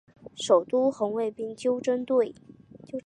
[0.35, 2.33] 首都红卫兵纠察队。